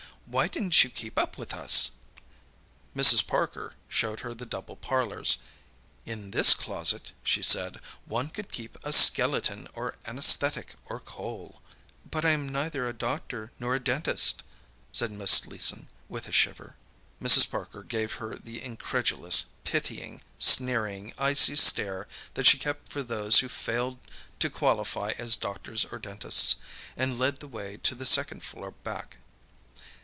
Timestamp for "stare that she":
21.57-22.57